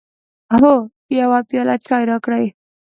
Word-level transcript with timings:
هو، 0.57 0.73
یو 1.19 1.29
پیاله 1.49 1.75
چای 1.87 2.03
راکړئ 2.11 2.45